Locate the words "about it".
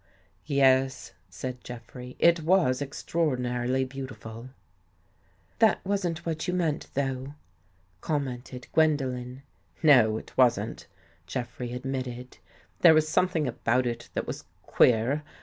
13.47-14.09